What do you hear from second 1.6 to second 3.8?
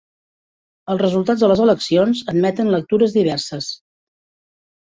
eleccions admeten lectures diverses.